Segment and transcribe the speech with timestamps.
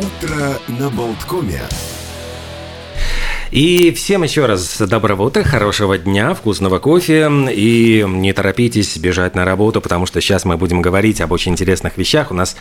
[0.00, 1.60] Утро на Болткоме.
[3.50, 7.28] И всем еще раз доброго утра, хорошего дня, вкусного кофе.
[7.52, 11.98] И не торопитесь бежать на работу, потому что сейчас мы будем говорить об очень интересных
[11.98, 12.30] вещах.
[12.30, 12.56] У нас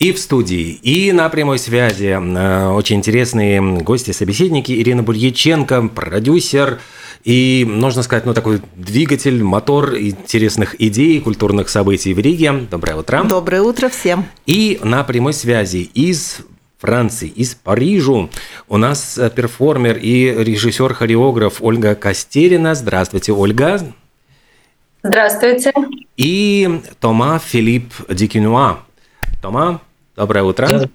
[0.00, 4.72] и в студии, и на прямой связи э, очень интересные гости-собеседники.
[4.72, 6.80] Ирина Бульяченко, продюсер,
[7.22, 12.66] и, можно сказать, ну, такой двигатель, мотор интересных идей, культурных событий в Риге.
[12.68, 13.22] Доброе утро.
[13.22, 14.26] Доброе утро всем.
[14.46, 16.40] И на прямой связи из
[16.82, 18.28] Франции, из Парижа.
[18.68, 22.74] У нас э, перформер и режиссер-хореограф Ольга Костерина.
[22.74, 23.80] Здравствуйте, Ольга.
[25.04, 25.72] Здравствуйте.
[26.16, 28.80] И Тома Филипп Дикинуа.
[29.40, 29.80] Тома,
[30.16, 30.90] доброе утро.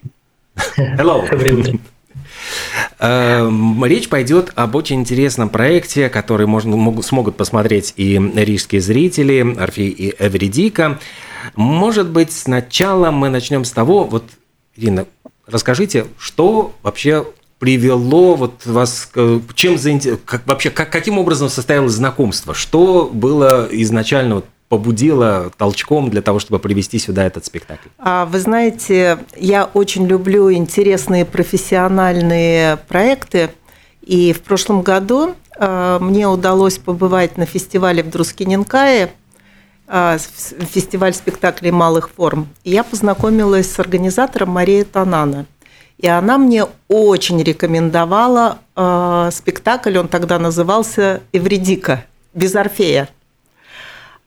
[0.77, 1.25] Hello.
[1.31, 1.79] Доброе утро.
[2.99, 9.55] Эм, речь пойдет об очень интересном проекте, который можно, могут, смогут посмотреть и рижские зрители,
[9.57, 10.99] Орфей и Эвридика.
[11.55, 14.25] Может быть, сначала мы начнем с того, вот,
[14.75, 15.05] Ирина,
[15.47, 17.25] Расскажите, что вообще
[17.59, 19.09] привело вот вас,
[19.55, 19.77] чем
[20.25, 22.53] как, вообще, как, каким образом состоялось знакомство?
[22.53, 27.87] Что было изначально вот, побудило толчком для того, чтобы привести сюда этот спектакль?
[27.97, 33.49] А, вы знаете, я очень люблю интересные профессиональные проекты.
[34.01, 39.11] И в прошлом году а, мне удалось побывать на фестивале в Друскиненкае–
[39.87, 42.49] фестиваль спектаклей малых форм.
[42.63, 45.45] Я познакомилась с организатором Марией Танана.
[45.97, 53.09] И она мне очень рекомендовала э, спектакль, он тогда назывался «Эвредика», без Орфея.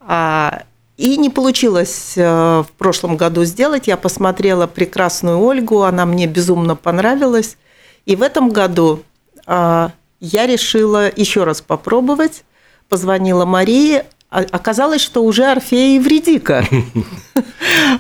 [0.01, 0.65] А,
[0.97, 2.23] и не получилось э,
[2.67, 3.87] в прошлом году сделать.
[3.87, 7.57] Я посмотрела прекрасную Ольгу, она мне безумно понравилась.
[8.05, 9.05] И в этом году
[9.47, 9.89] э,
[10.19, 12.45] я решила еще раз попробовать.
[12.89, 16.65] Позвонила Марии, а оказалось, что уже Орфея и Вредика.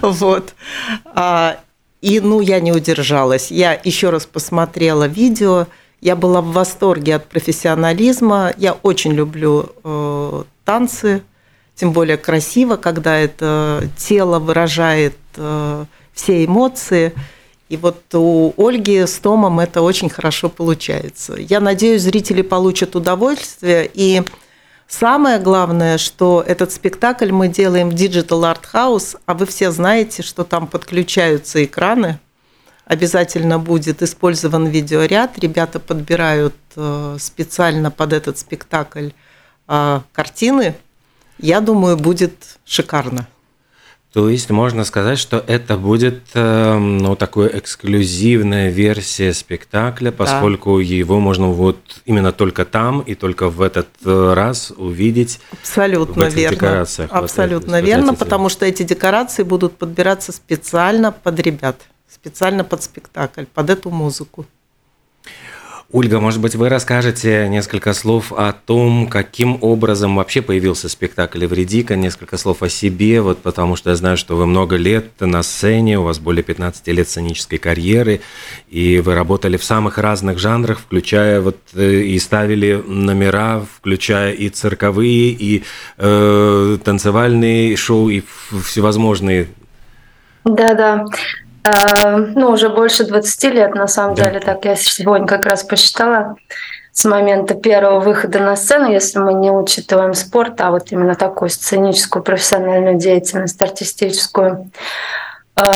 [0.00, 0.54] Вот.
[1.04, 1.60] А,
[2.00, 3.50] и, ну, я не удержалась.
[3.50, 5.66] Я еще раз посмотрела видео.
[6.00, 8.52] Я была в восторге от профессионализма.
[8.56, 11.22] Я очень люблю э, танцы,
[11.74, 17.12] тем более красиво, когда это тело выражает э, все эмоции.
[17.68, 21.36] И вот у Ольги с Томом это очень хорошо получается.
[21.38, 23.88] Я надеюсь, зрители получат удовольствие.
[23.92, 24.22] И
[24.90, 30.22] Самое главное, что этот спектакль мы делаем в Digital Art House, а вы все знаете,
[30.22, 32.18] что там подключаются экраны.
[32.86, 35.38] Обязательно будет использован видеоряд.
[35.38, 39.10] Ребята подбирают э, специально под этот спектакль
[39.68, 40.74] э, картины.
[41.38, 43.28] Я думаю, будет шикарно.
[44.12, 50.82] То есть можно сказать, что это будет э, ну, такой эксклюзивная версия спектакля, поскольку да.
[50.82, 55.38] его можно вот именно только там и только в этот э, раз увидеть.
[55.52, 56.56] Абсолютно в верно.
[56.56, 57.10] Декорациях.
[57.12, 61.76] Абсолютно вот, верно, потому что эти декорации будут подбираться специально под ребят,
[62.08, 64.44] специально под спектакль, под эту музыку.
[65.92, 71.96] Ольга, может быть, вы расскажете несколько слов о том, каким образом вообще появился спектакль «Эвредика»,
[71.96, 75.98] несколько слов о себе, вот потому что я знаю, что вы много лет на сцене,
[75.98, 78.20] у вас более 15 лет сценической карьеры,
[78.68, 84.48] и вы работали в самых разных жанрах, включая вот э, и ставили номера, включая и
[84.48, 85.64] цирковые, и
[85.98, 88.22] э, танцевальные шоу, и
[88.64, 89.48] всевозможные.
[90.44, 91.04] Да-да.
[91.04, 94.26] Э, ну, уже больше 20 лет, на самом да.
[94.26, 96.36] деле, так я сегодня как раз посчитала
[96.92, 101.48] с момента первого выхода на сцену, если мы не учитываем спорт, а вот именно такую
[101.50, 104.70] сценическую профессиональную деятельность, артистическую.
[105.56, 105.70] Э,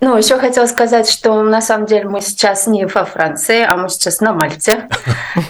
[0.00, 3.88] ну, еще хотела сказать, что на самом деле мы сейчас не во Франции, а мы
[3.88, 4.88] сейчас на Мальте.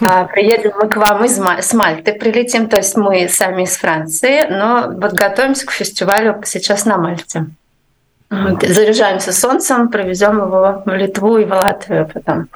[0.01, 4.47] А, приедем мы к вам из с Мальты, прилетим, то есть мы сами из Франции,
[4.49, 7.47] но вот готовимся к фестивалю сейчас на Мальте.
[8.31, 12.49] Заряжаемся солнцем, провезем его в Литву и в Латвию потом.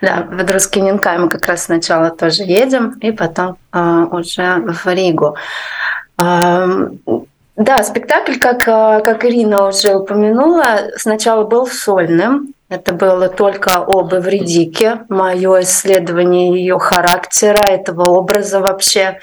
[0.00, 5.36] Да, в Друскиненкай мы как раз сначала тоже едем, и потом э, уже в Ригу.
[6.18, 6.88] Э,
[7.56, 12.54] да, спектакль, как, а, как Ирина уже упомянула, сначала был сольным.
[12.68, 19.18] Это было только об Эвредике, мое исследование ее характера, этого образа вообще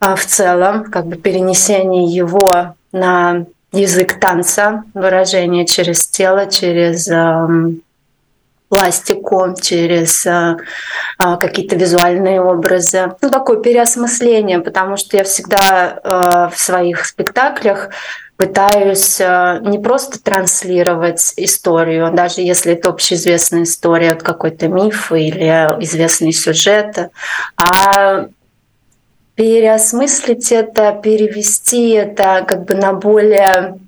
[0.00, 7.72] в целом, как бы перенесение его на язык танца, выражение через тело, через э,
[8.68, 10.56] пластику, через э,
[11.18, 13.12] э, какие-то визуальные образы.
[13.20, 17.90] Ну, такое переосмысление, потому что я всегда э, в своих спектаклях
[18.36, 25.76] пытаюсь э, не просто транслировать историю, даже если это общеизвестная история, вот какой-то миф или
[25.80, 27.10] известный сюжет,
[27.56, 28.28] а
[29.34, 33.78] переосмыслить это, перевести это как бы на более,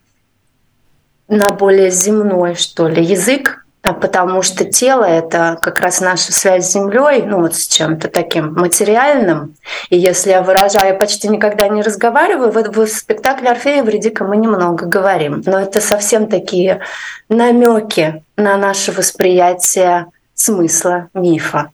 [1.28, 6.68] на более земной, что ли, язык а потому что тело— это как раз наша связь
[6.68, 9.56] с Землей, ну вот с чем-то таким материальным.
[9.90, 14.36] И если я выражаю, я почти никогда не разговариваю, в, в спектакле «Орфея Вредика» мы
[14.36, 16.80] немного говорим, но это совсем такие
[17.28, 21.70] намеки на наше восприятие смысла мифа.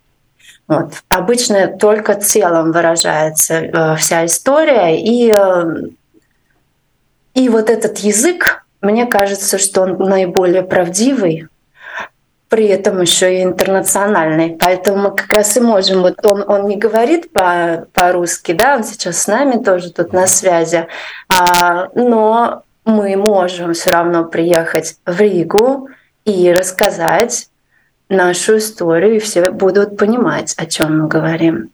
[0.68, 0.92] Вот.
[1.08, 5.88] Обычно только телом выражается э, вся история, и, э,
[7.32, 11.48] и вот этот язык, мне кажется, что он наиболее правдивый,
[12.50, 14.56] при этом еще и интернациональный.
[14.60, 18.84] Поэтому мы как раз и можем, вот он, он не говорит по, по-русски, да, он
[18.84, 20.86] сейчас с нами тоже тут на связи,
[21.28, 25.88] а, но мы можем все равно приехать в Ригу
[26.24, 27.48] и рассказать
[28.08, 31.70] нашу историю, и все будут понимать, о чем мы говорим.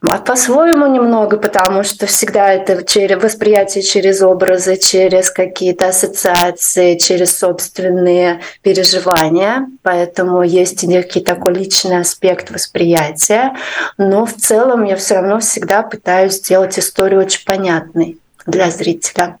[0.00, 7.36] А по-своему немного, потому что всегда это через восприятие через образы, через какие-то ассоциации, через
[7.36, 9.66] собственные переживания.
[9.82, 13.56] Поэтому есть некий такой личный аспект восприятия.
[13.96, 19.38] Но в целом я все равно всегда пытаюсь сделать историю очень понятной для зрителя.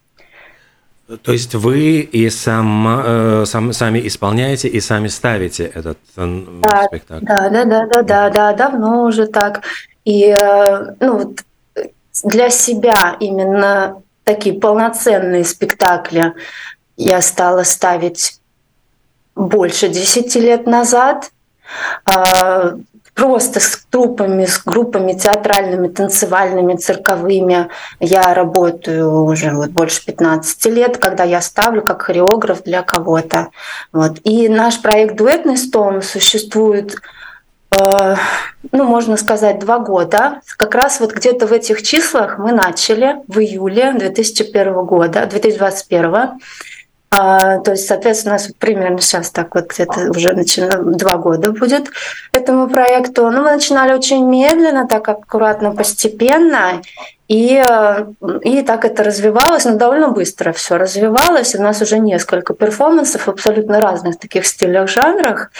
[1.16, 6.84] То есть вы и сам, э, сам, сами исполняете и сами ставите этот э, да,
[6.84, 7.24] спектакль?
[7.24, 9.62] Да, да, да, да, да, да, давно уже так.
[10.04, 11.34] И э, ну,
[12.24, 16.34] для себя именно такие полноценные спектакли
[16.98, 18.38] я стала ставить
[19.34, 21.32] больше десяти лет назад.
[23.18, 27.68] Просто с трупами, с группами театральными, танцевальными, цирковыми.
[27.98, 33.48] Я работаю уже вот больше 15 лет, когда я ставлю как хореограф для кого-то.
[33.92, 34.20] Вот.
[34.22, 37.00] И наш проект «Дуэтный стол» существует
[37.70, 38.16] Э,
[38.72, 40.40] ну, можно сказать, два года.
[40.56, 46.40] Как раз вот где-то в этих числах мы начали в июле 2001 года, 2021.
[47.10, 51.52] А, то есть, соответственно, у нас примерно сейчас так вот где-то уже начинаем, два года
[51.52, 51.90] будет
[52.32, 53.30] этому проекту.
[53.30, 56.82] Но мы начинали очень медленно, так аккуратно, постепенно.
[57.28, 57.62] И,
[58.42, 61.54] и так это развивалось, но довольно быстро все развивалось.
[61.54, 65.50] У нас уже несколько перформансов в абсолютно разных таких стилях, жанрах.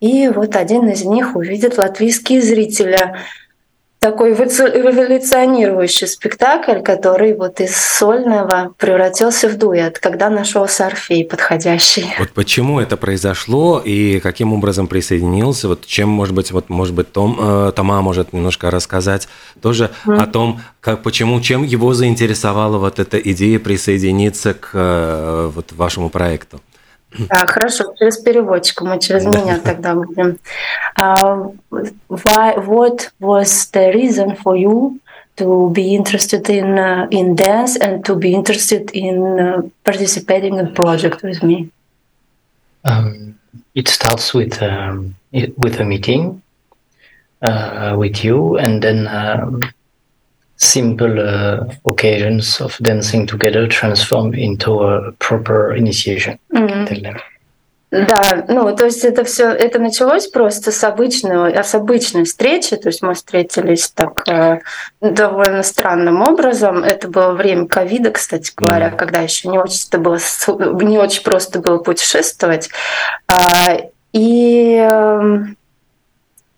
[0.00, 3.14] И вот один из них увидит латвийские зрители.
[4.02, 12.06] Такой эволюционирующий спектакль, который вот из сольного превратился в дуэт, когда нашелся Орфей подходящий.
[12.18, 15.68] Вот почему это произошло и каким образом присоединился?
[15.68, 19.28] Вот чем, может быть, вот, может быть, Том, э, Тома может немножко рассказать
[19.60, 20.20] тоже mm.
[20.20, 26.10] о том, как, почему, чем его заинтересовала вот эта идея присоединиться к э, вот вашему
[26.10, 26.60] проекту?
[27.29, 30.39] Да, хорошо, через переводчика, мы через меня тогда будем.
[30.99, 31.53] Uh,
[32.09, 34.99] why, what was the reason for you
[35.37, 40.73] to be interested in uh, in dance and to be interested in uh, participating in
[40.73, 41.69] project with me?
[42.83, 43.39] Um,
[43.73, 46.41] it starts with um, with a meeting
[47.41, 49.61] uh, with you, and then um,
[50.62, 56.38] simple uh, occasions of dancing together transform into a proper initiation.
[56.52, 57.18] Mm-hmm.
[57.90, 62.88] Да, ну, то есть это все, это началось просто с обычной, с обычной встречи, то
[62.88, 64.60] есть мы встретились так э,
[65.02, 66.84] довольно странным образом.
[66.84, 68.96] Это было время ковида, кстати говоря, mm.
[68.96, 70.18] когда еще не очень, это было,
[70.82, 72.70] не очень просто было путешествовать.
[73.28, 73.76] А,
[74.14, 75.58] и эм,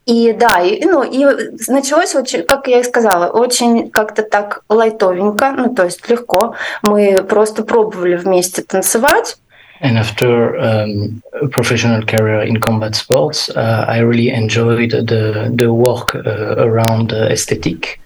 [0.06, 1.24] и да, и, ну, и
[1.68, 6.54] началось очень, как я и сказала, очень как-то так лайтовенько, ну, то есть легко.
[6.82, 9.36] Мы просто пробовали вместе танцевать.
[9.80, 15.72] And after um, a professional career in combat sports, uh, I really enjoyed the, the
[15.72, 18.00] work uh, around uh, aesthetic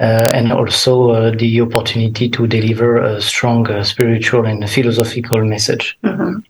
[0.00, 5.96] uh, and also uh, the opportunity to deliver a strong uh, spiritual and philosophical message.
[6.02, 6.40] Mm-hmm.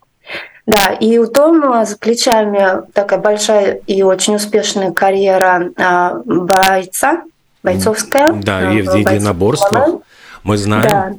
[0.67, 7.23] Да, и у Тома за плечами такая большая и очень успешная карьера а, бойца,
[7.63, 8.33] бойцовская.
[8.33, 10.01] Да, и в единоборствах.
[10.43, 10.89] Мы знаем.
[10.89, 11.13] Да.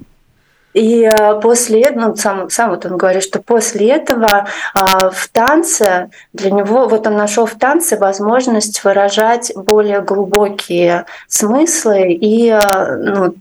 [0.73, 5.27] И а, после этого, ну, сам, сам вот он говорит, что после этого а, в
[5.29, 12.95] танце для него, вот он нашел в танце возможность выражать более глубокие смыслы и а,
[12.95, 13.33] ну,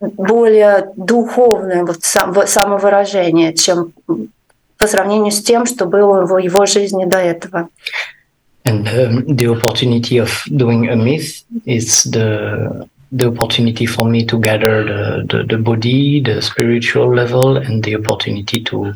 [0.00, 3.92] более духовное вот сам, самовыражение, чем
[4.79, 7.69] по сравнению с тем, что было в его жизни до этого.
[8.65, 14.39] And um, the opportunity of doing a myth is the the opportunity for me to
[14.39, 18.93] gather the, the, the body, the spiritual level, and the opportunity to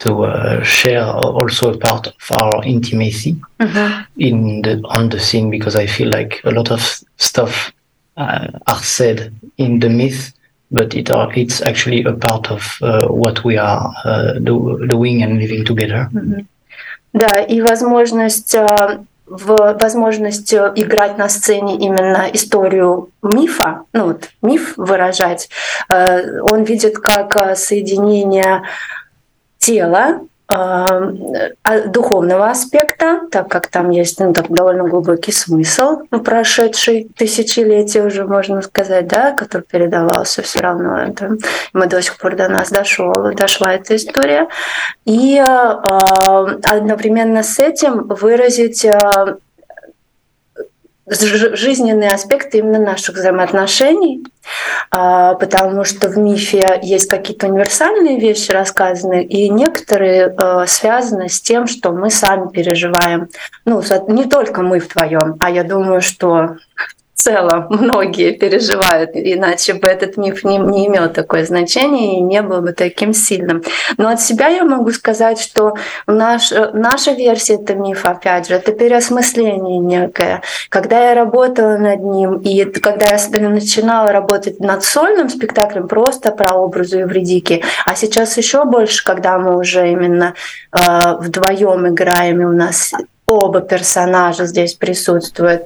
[0.00, 4.02] to uh, share also a part of our intimacy mm-hmm.
[4.16, 7.72] in the on the scene because I feel like a lot of stuff
[8.16, 10.32] uh, are said in the myth
[10.73, 15.23] but it are, it's actually a part of uh, what we are uh, do, doing
[15.23, 16.09] and living together.
[16.11, 16.45] Mm-hmm.
[17.13, 18.55] Да, и возможность
[19.27, 25.49] в возможность играть на сцене именно историю мифа, ну вот миф выражать,
[25.89, 28.63] он видит как соединение
[29.59, 30.21] тела
[31.87, 38.25] духовного аспекта, так как там есть ну, так, довольно глубокий смысл, ну, прошедший тысячелетия уже,
[38.25, 40.97] можно сказать, да, который передавался все равно.
[40.97, 41.37] Это,
[41.73, 44.47] мы до сих пор до нас дошел, дошла эта история.
[45.05, 45.43] И э,
[46.63, 48.85] одновременно с этим выразить
[51.07, 54.23] жизненные аспекты именно наших взаимоотношений,
[54.89, 61.41] а, потому что в мифе есть какие-то универсальные вещи рассказаны, и некоторые а, связаны с
[61.41, 63.29] тем, что мы сами переживаем.
[63.65, 66.55] Ну, не только мы вдвоем, а я думаю, что
[67.23, 72.61] целом многие переживают, иначе бы этот миф не, не имел такое значение и не был
[72.61, 73.63] бы таким сильным.
[73.97, 75.73] Но от себя я могу сказать, что
[76.07, 80.41] наш, наша версия этого мифа, опять же, это переосмысление некое.
[80.69, 86.53] Когда я работала над ним, и когда я начинала работать над сольным спектаклем, просто про
[86.53, 90.33] образу Евредики, а сейчас еще больше, когда мы уже именно
[90.71, 90.79] э,
[91.19, 92.93] вдвоем играем, и у нас
[93.25, 95.63] оба персонажа здесь присутствуют,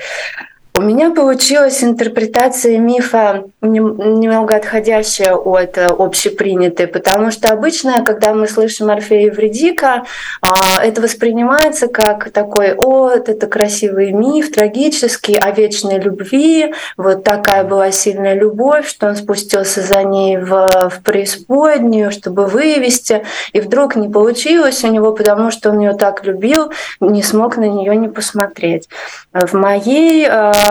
[0.77, 8.91] у меня получилась интерпретация мифа немного отходящая от общепринятой, потому что обычно, когда мы слышим
[8.91, 10.03] Орфея и Евредика,
[10.41, 17.63] а, это воспринимается как такой, о, это красивый миф, трагический, о вечной любви, вот такая
[17.63, 23.95] была сильная любовь, что он спустился за ней в, в преисподнюю, чтобы вывести, и вдруг
[23.95, 28.09] не получилось у него, потому что он ее так любил, не смог на нее не
[28.09, 28.87] посмотреть.
[29.33, 30.66] В моей а,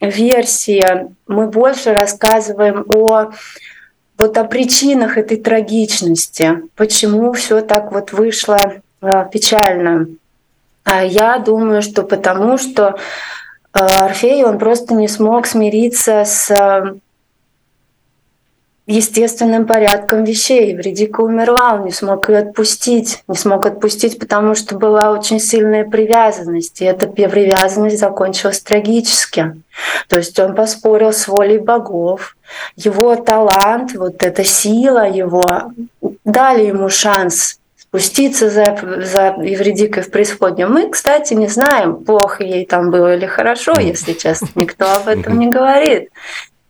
[0.00, 3.32] версии мы больше рассказываем о
[4.18, 8.58] вот о причинах этой трагичности, почему все так вот вышло
[9.00, 10.08] э, печально.
[10.84, 12.96] А я думаю, что потому что
[13.72, 16.54] э, Орфей, он просто не смог смириться с
[18.90, 20.74] естественным порядком вещей.
[20.74, 23.22] Вредика умерла, он не смог ее отпустить.
[23.28, 26.80] Не смог отпустить, потому что была очень сильная привязанность.
[26.80, 29.54] И эта привязанность закончилась трагически.
[30.08, 32.36] То есть он поспорил с волей богов.
[32.76, 35.72] Его талант, вот эта сила его,
[36.24, 40.70] дали ему шанс спуститься за, за Евредикой в преисподнюю.
[40.70, 45.38] Мы, кстати, не знаем, плохо ей там было или хорошо, если честно, никто об этом
[45.38, 46.08] не говорит.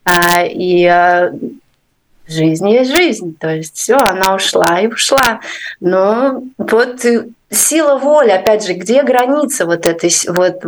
[0.05, 1.33] А, и а,
[2.31, 3.37] жизнь есть жизнь.
[3.39, 5.41] То есть все, она ушла и ушла.
[5.81, 7.05] Но вот
[7.51, 10.63] сила воли, опять же, где граница вот этой вот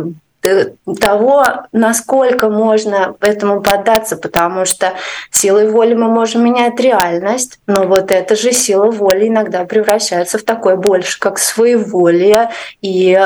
[0.99, 4.93] того, насколько можно этому поддаться, потому что
[5.31, 10.43] силой воли мы можем менять реальность, но вот эта же сила воли иногда превращается в
[10.43, 12.49] такое больше, как своеволие
[12.81, 13.17] и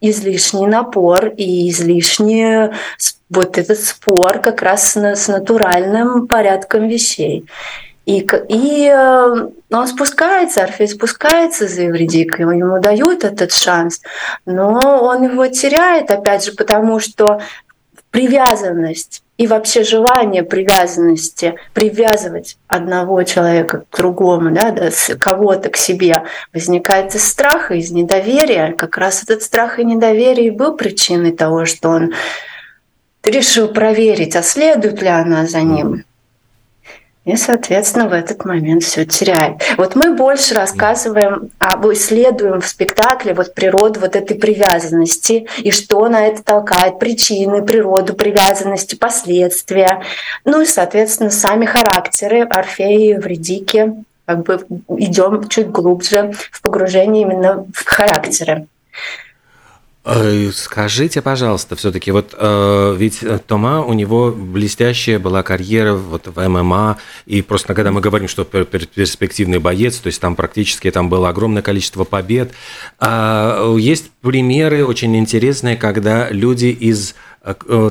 [0.00, 2.70] излишний напор и излишний
[3.30, 7.44] вот этот спор как раз с натуральным порядком вещей.
[8.08, 14.00] И, и э, он спускается, Орфей спускается за Евредикой, ему дают этот шанс,
[14.46, 17.42] но он его теряет, опять же, потому что
[18.10, 24.88] привязанность и вообще желание привязанности, привязывать одного человека к другому, да, да,
[25.18, 26.22] кого-то к себе,
[26.54, 28.72] возникает из страха, из недоверия.
[28.72, 32.14] Как раз этот страх и недоверие был причиной того, что он
[33.22, 36.04] решил проверить, а следует ли она за ним.
[37.28, 39.60] И, соответственно, в этот момент все теряет.
[39.76, 46.08] Вот мы больше рассказываем, об, исследуем в спектакле вот природу вот этой привязанности и что
[46.08, 50.00] на это толкает, причины, природу привязанности, последствия.
[50.46, 53.92] Ну и, соответственно, сами характеры Орфея и Евредики.
[54.24, 54.64] Как бы
[54.96, 58.68] идем чуть глубже в погружение именно в характеры.
[60.10, 66.48] Э, скажите, пожалуйста, все-таки вот э, ведь Тома у него блестящая была карьера вот в
[66.48, 66.96] ММА
[67.26, 71.60] и просто когда мы говорим, что перспективный боец, то есть там практически там было огромное
[71.60, 72.52] количество побед,
[73.00, 77.27] э, есть примеры очень интересные, когда люди из Э, э,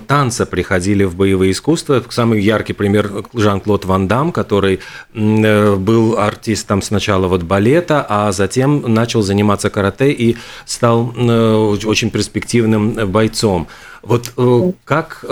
[0.07, 2.03] танца приходили в боевые искусства.
[2.09, 4.79] Самый яркий пример Жан-Клод Ван Дам, который
[5.13, 13.11] э, был артистом сначала вот балета, а затем начал заниматься карате и стал очень перспективным
[13.11, 13.67] бойцом.
[14.03, 14.31] Вот
[14.85, 15.25] как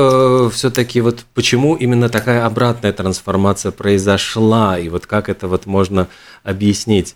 [0.51, 6.07] все-таки вот почему именно такая обратная трансформация произошла и вот как это вот можно
[6.43, 7.15] объяснить?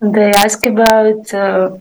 [0.00, 1.78] They ask about uh,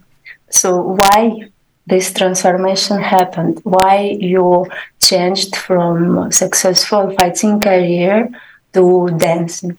[0.49, 1.49] so why
[1.88, 4.66] this transformation happened, why you
[5.00, 8.30] changed from successful fighting career
[8.72, 9.78] to dancing.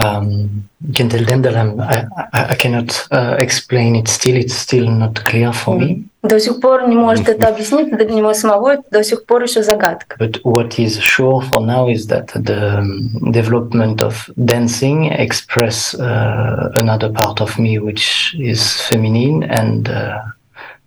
[0.00, 4.36] um, you can tell them that I'm, I, I, I cannot uh, explain it still.
[4.36, 6.04] It's still not clear for me.
[6.22, 9.62] До сих пор не может это объяснить, для него самого это до сих пор еще
[9.62, 10.16] загадка.
[10.18, 16.72] But what is sure for now is that the um, development of dancing express uh,
[16.74, 20.20] another part of me, which is feminine and uh,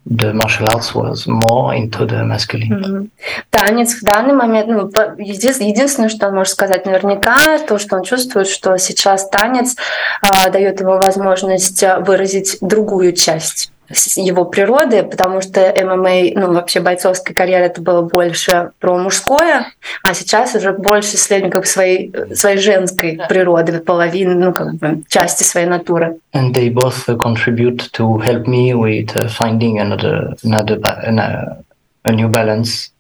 [0.09, 2.71] the martial arts was more into the masculine.
[2.71, 3.11] Mm-hmm.
[3.51, 8.49] Танец в данный момент, ну, единственное, что он может сказать наверняка, то, что он чувствует,
[8.49, 9.77] что сейчас танец
[10.23, 13.71] э, дает ему возможность выразить другую часть
[14.17, 20.15] его природы, потому что ММА, ну вообще бойцовская карьера это было больше про мужское, а
[20.15, 26.19] сейчас уже больше исследование своей, своей женской природы, половины, ну как бы части своей натуры.
[26.35, 30.79] And they both contribute to help me with finding another, another,
[32.05, 32.91] a new balance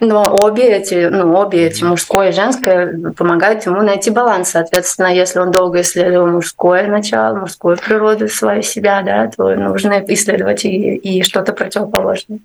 [0.00, 4.50] но обе эти, ну, обе эти, мужское и женское, помогают ему найти баланс.
[4.50, 10.64] Соответственно, если он долго исследовал мужское начало, мужскую природу свою себя, да, то нужно исследовать
[10.64, 12.40] и, и что-то противоположное.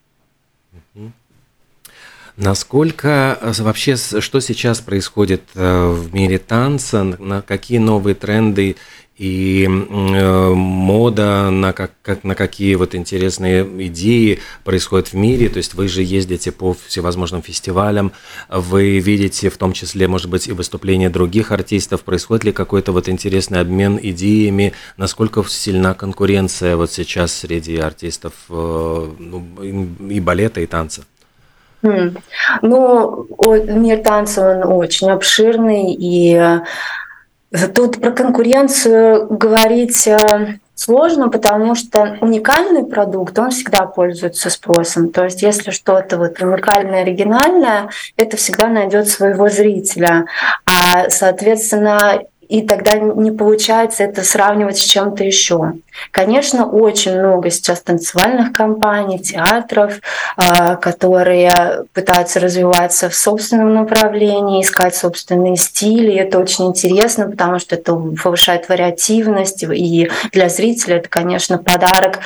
[2.36, 8.76] Насколько э, вообще, что сейчас происходит э, в мире танца, на какие новые тренды
[9.17, 15.50] и э, мода на, как, как, на какие вот интересные идеи происходят в мире.
[15.50, 18.12] То есть вы же ездите по всевозможным фестивалям,
[18.50, 22.01] вы видите в том числе, может быть, и выступления других артистов.
[22.01, 24.74] Происходит ли какой-то вот интересный обмен идеями?
[24.98, 29.46] Насколько сильна конкуренция вот сейчас среди артистов э, ну,
[30.10, 31.03] и балета, и танца?
[31.84, 32.17] Mm.
[32.62, 33.27] Ну,
[33.67, 36.62] мир танца, он очень обширный, и
[37.76, 45.12] Тут про конкуренцию говорить э, сложно, потому что уникальный продукт, он всегда пользуется спросом.
[45.12, 50.26] То есть если что-то вот уникальное, оригинальное, это всегда найдет своего зрителя.
[50.66, 55.74] А, соответственно, и тогда не получается это сравнивать с чем-то еще.
[56.12, 59.96] Конечно, очень много сейчас танцевальных компаний, театров,
[60.38, 66.13] а, которые пытаются развиваться в собственном направлении, искать собственные стили.
[66.13, 72.20] Это очень интересно, потому что это повышает вариативность, и для зрителя это, конечно, подарок,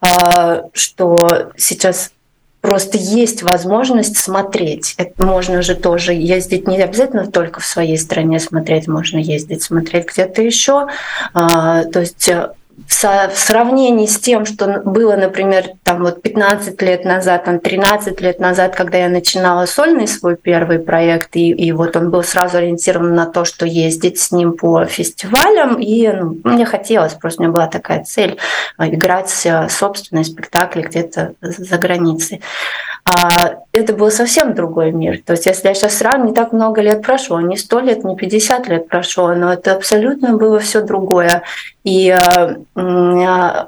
[0.00, 2.12] а, что сейчас
[2.64, 4.94] просто есть возможность смотреть.
[4.96, 10.06] Это можно же тоже ездить не обязательно только в своей стране смотреть, можно ездить смотреть
[10.06, 10.86] где-то еще.
[11.34, 17.04] А, то есть э, в сравнении с тем, что было, например, там вот 15 лет
[17.04, 21.96] назад, там 13 лет назад, когда я начинала сольный свой первый проект, и, и вот
[21.96, 26.64] он был сразу ориентирован на то, что ездить с ним по фестивалям, и ну, мне
[26.64, 28.38] хотелось, просто у меня была такая цель
[28.78, 29.30] э, играть
[29.68, 32.40] собственные спектакли где-то за границей.
[33.06, 35.20] А это был совсем другой мир.
[35.24, 38.16] То есть, если я сейчас сравню, не так много лет прошло, не сто лет, не
[38.16, 41.42] 50 лет прошло, но это абсолютно было все другое.
[41.84, 43.64] И э, э,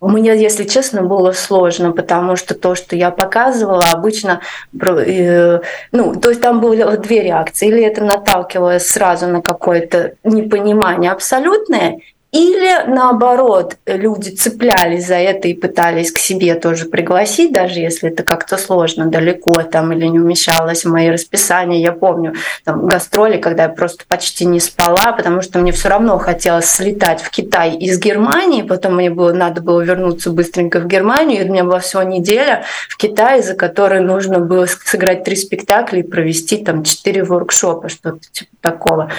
[0.00, 4.40] мне, если честно, было сложно, потому что то, что я показывала, обычно,
[4.80, 5.60] э,
[5.92, 7.68] ну, то есть там было две реакции.
[7.68, 11.98] Или это наталкивалось сразу на какое-то непонимание абсолютное,
[12.30, 18.22] или наоборот, люди цеплялись за это и пытались к себе тоже пригласить, даже если это
[18.22, 21.80] как-то сложно, далеко там или не умещалось в мои расписания.
[21.80, 26.18] Я помню там, гастроли, когда я просто почти не спала, потому что мне все равно
[26.18, 31.40] хотелось слетать в Китай из Германии, потом мне было, надо было вернуться быстренько в Германию,
[31.40, 36.00] и у меня была всего неделя в Китае, за которой нужно было сыграть три спектакля
[36.00, 39.10] и провести там четыре воркшопа, что-то типа такого.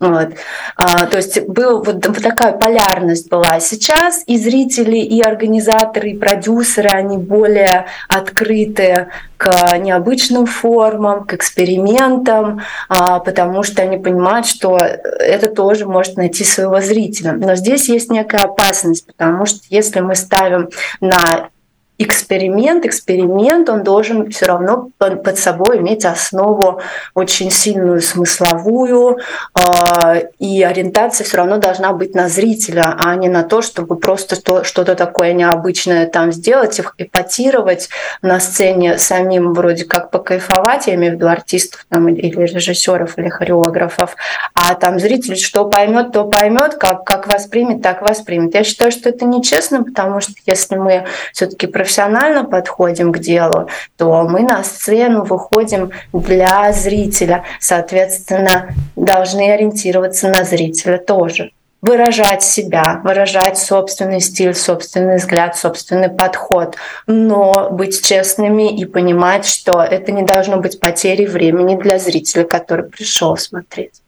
[0.00, 0.28] Вот.
[0.76, 3.60] А, то есть была вот такая полярность была.
[3.60, 12.62] Сейчас и зрители, и организаторы, и продюсеры, они более открыты к необычным формам, к экспериментам,
[12.88, 17.32] а, потому что они понимают, что это тоже может найти своего зрителя.
[17.32, 21.50] Но здесь есть некая опасность, потому что если мы ставим на
[21.96, 26.80] эксперимент, эксперимент, он должен все равно под собой иметь основу
[27.14, 29.18] очень сильную смысловую,
[29.54, 34.36] э, и ориентация все равно должна быть на зрителя, а не на то, чтобы просто
[34.64, 37.88] что-то такое необычное там сделать, эпатировать
[38.22, 43.28] на сцене самим вроде как покайфовать, я имею в виду артистов там, или режиссеров, или
[43.28, 44.16] хореографов,
[44.54, 48.54] а там зритель что поймет, то поймет, как, как воспримет, так воспримет.
[48.54, 53.68] Я считаю, что это нечестно, потому что если мы все-таки профессионально подходим к делу,
[53.98, 57.44] то мы на сцену выходим для зрителя.
[57.60, 61.50] Соответственно, должны ориентироваться на зрителя тоже
[61.82, 69.82] выражать себя, выражать собственный стиль, собственный взгляд, собственный подход, но быть честными и понимать, что
[69.82, 74.00] это не должно быть потерей времени для зрителя, который пришел смотреть.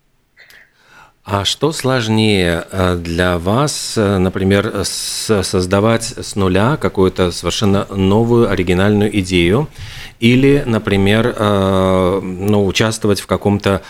[1.28, 9.18] А что сложнее э, для вас, э, например, создавать с нуля какую-то совершенно новую оригинальную
[9.18, 9.66] идею
[10.20, 13.82] или, например, э, ну, участвовать в каком-то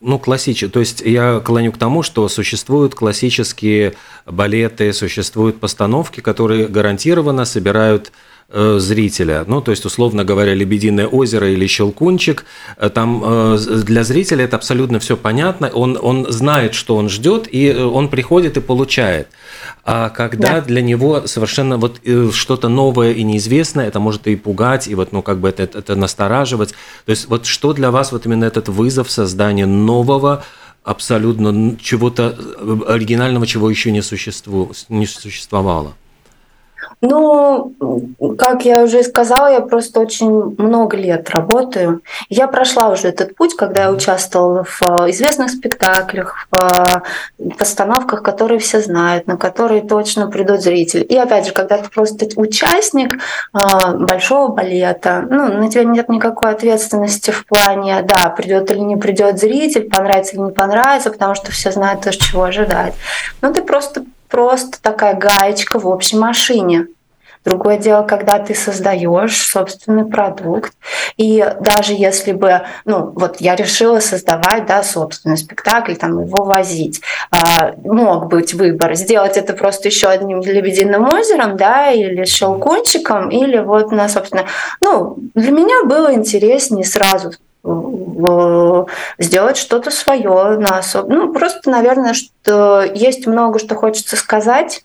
[0.00, 0.68] ну, классический.
[0.68, 8.10] То есть я клоню к тому, что существуют классические балеты, существуют постановки, которые гарантированно собирают
[8.52, 9.44] Э, зрителя.
[9.46, 12.44] Ну, то есть, условно говоря, «Лебединое озеро» или «Щелкунчик»,
[12.78, 17.46] э, там э, для зрителя это абсолютно все понятно, он, он знает, что он ждет,
[17.48, 19.28] и он приходит и получает.
[19.84, 20.60] А когда да.
[20.62, 22.00] для него совершенно вот
[22.32, 25.94] что-то новое и неизвестное, это может и пугать, и вот, ну, как бы это, это
[25.94, 26.70] настораживать.
[27.06, 30.42] То есть, вот что для вас вот именно этот вызов создания нового,
[30.82, 32.36] абсолютно чего-то
[32.88, 35.94] оригинального, чего еще не, существу, не существовало?
[37.00, 37.72] Ну,
[38.38, 42.02] как я уже сказала, я просто очень много лет работаю.
[42.28, 46.56] Я прошла уже этот путь, когда я участвовала в э, известных спектаклях, в
[47.38, 51.02] э, постановках, которые все знают, на которые точно придут зрители.
[51.02, 56.50] И опять же, когда ты просто участник э, большого балета, ну, на тебя нет никакой
[56.50, 61.50] ответственности в плане, да, придет или не придет зритель, понравится или не понравится, потому что
[61.50, 62.94] все знают, чего ожидать.
[63.40, 66.86] Но ты просто просто такая гаечка в общей машине.
[67.42, 70.74] Другое дело, когда ты создаешь собственный продукт.
[71.16, 77.00] И даже если бы, ну, вот я решила создавать, да, собственный спектакль, там его возить,
[77.30, 83.58] а, мог быть выбор, сделать это просто еще одним лебединым озером, да, или щелкунчиком, или
[83.58, 84.44] вот на, собственно,
[84.82, 87.32] ну, для меня было интереснее сразу
[89.18, 91.08] сделать что-то свое на особ...
[91.08, 94.84] Ну, просто, наверное, что есть много, что хочется сказать.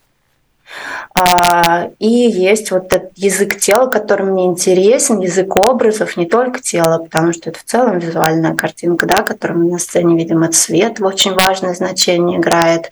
[1.14, 6.98] А, и есть вот этот язык тела, который мне интересен, язык образов, не только тела,
[6.98, 11.00] потому что это в целом визуальная картинка, да, которую мы на сцене видим, это свет
[11.00, 12.90] очень важное значение играет,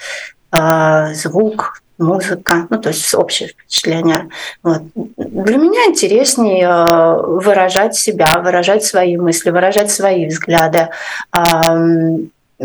[0.51, 4.29] а, звук, музыка, ну то есть общее впечатление.
[4.63, 4.83] Вот.
[4.95, 10.89] Для меня интереснее э, выражать себя, выражать свои мысли, выражать свои взгляды,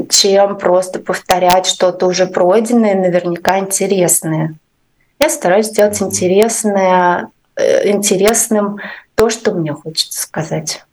[0.10, 4.56] чем просто повторять что-то уже пройденное, наверняка интересное.
[5.20, 8.78] Я стараюсь сделать интересное, э, интересным
[9.16, 10.86] то, что мне хочется сказать,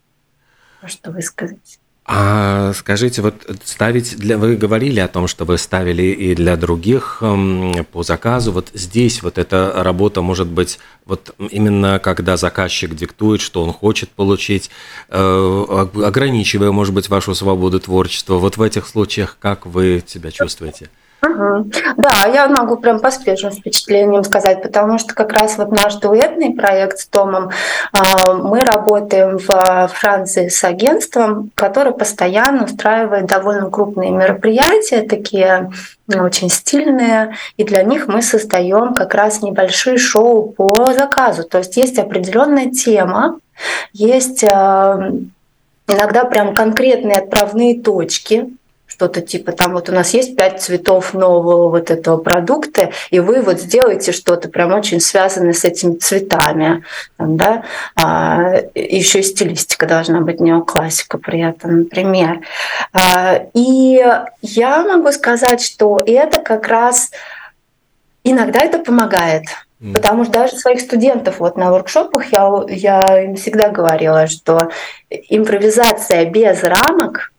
[0.80, 1.78] то, что высказать.
[2.08, 7.18] А скажите, вот ставить для вы говорили о том, что вы ставили и для других
[7.20, 8.52] эм, по заказу.
[8.52, 14.10] Вот здесь вот эта работа может быть вот именно когда заказчик диктует, что он хочет
[14.10, 14.70] получить,
[15.08, 18.34] э, ограничивая, может быть, вашу свободу творчества.
[18.34, 20.90] Вот в этих случаях как вы себя чувствуете?
[21.30, 21.70] Угу.
[21.96, 26.54] Да, я могу прям по свежим впечатлениям сказать, потому что как раз вот наш дуэтный
[26.54, 27.50] проект с Томом,
[27.92, 35.70] а, мы работаем в Франции с агентством, которое постоянно устраивает довольно крупные мероприятия, такие
[36.06, 41.44] ну, очень стильные, и для них мы создаем как раз небольшие шоу по заказу.
[41.44, 43.38] То есть есть определенная тема,
[43.92, 45.10] есть а,
[45.88, 48.50] иногда прям конкретные отправные точки,
[48.96, 53.42] что-то типа там вот у нас есть пять цветов нового вот этого продукта, и вы
[53.42, 56.82] вот сделаете что-то прям очень связанное с этими цветами,
[57.18, 62.40] там, да, а, еще и стилистика должна быть неоклассика при этом, например.
[62.94, 64.02] А, и
[64.40, 67.10] я могу сказать, что это как раз
[68.24, 69.44] иногда это помогает.
[69.92, 74.70] Потому что даже своих студентов вот на воркшопах я, я им всегда говорила, что
[75.10, 77.30] импровизация без рамок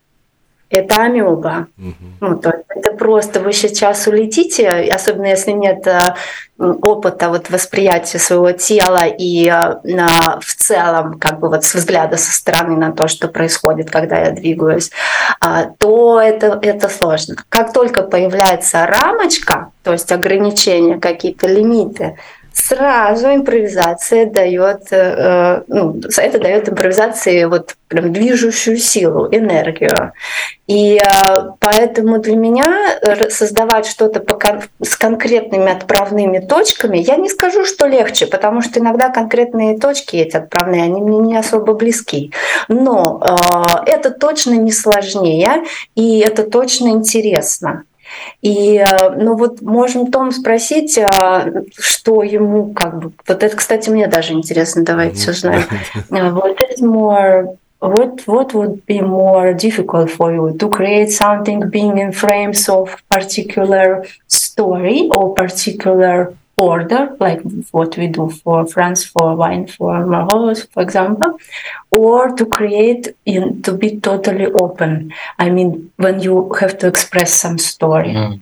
[0.69, 1.67] это амеба.
[1.77, 1.93] Угу.
[2.21, 6.15] Ну, то это просто вы сейчас улетите, особенно если нет э,
[6.58, 9.47] опыта вот восприятия своего тела и
[9.84, 14.19] на, в целом как бы вот с взгляда со стороны на то, что происходит, когда
[14.19, 14.91] я двигаюсь,
[15.39, 17.36] а, то это, это сложно.
[17.49, 22.17] Как только появляется рамочка, то есть ограничения, какие-то лимиты,
[22.57, 30.13] сразу импровизация дает, э, ну, это дает импровизации вот прям движущую силу, энергию.
[30.65, 34.23] И э, поэтому для меня создавать что-то
[34.81, 40.35] с конкретными отправными точками, я не скажу, что легче, потому что иногда конкретные точки эти
[40.35, 42.33] отправные, они мне не особо близки.
[42.67, 45.63] Но э, это точно не сложнее,
[45.95, 47.83] и это точно интересно.
[48.41, 53.11] И, э, ну вот, можем Том спросить, а, что ему как бы...
[53.27, 55.65] Вот это, кстати, мне даже интересно, давайте узнаем.
[56.09, 61.97] What is more what what would be more difficult for you to create something being
[61.99, 67.41] in frames of particular story or particular order, like
[67.71, 71.39] what we do for France, for wine, for Morocco, for example,
[71.91, 75.13] or to create in, to be totally open.
[75.37, 78.13] I mean, when you have to express some story.
[78.13, 78.41] Mm.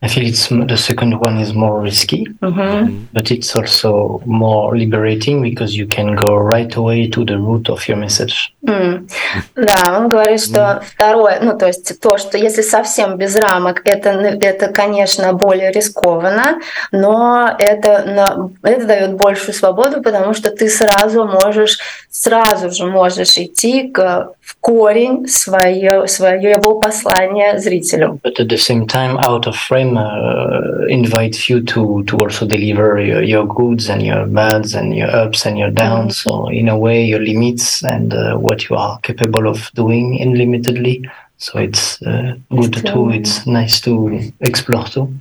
[0.00, 3.06] I feel it's the second one is more risky, mm-hmm.
[3.12, 7.88] but it's also more liberating because you can go right away to the root of
[7.88, 8.54] your message.
[8.64, 9.10] Mm.
[9.56, 10.82] Да, он говорит, что mm.
[10.84, 16.60] второе, ну то есть то, что если совсем без рамок, это, это конечно, более рискованно,
[16.92, 23.88] но это, это дает большую свободу, потому что ты сразу можешь, сразу же можешь идти
[23.88, 28.20] к, в корень свое, своего послания зрителю.
[28.22, 32.99] But at the same time, out of frame uh, invites you to to also deliver
[32.99, 36.19] your, your goods and your bads and your ups and your downs.
[36.19, 36.29] Mm-hmm.
[36.29, 41.09] So in a way, your limits and uh, what you are capable of doing unlimitedly.
[41.37, 43.09] So it's uh, good too.
[43.11, 45.13] It's nice to explore too.